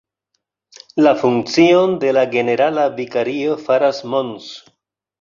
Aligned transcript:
La 1.07 1.11
funkcion 1.25 1.95
de 2.05 2.15
la 2.19 2.25
generala 2.33 2.89
vikario 2.99 3.63
faras 3.71 4.05
Mons. 4.17 4.53